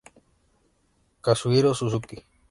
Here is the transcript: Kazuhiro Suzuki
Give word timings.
Kazuhiro 1.27 1.75
Suzuki 1.77 2.17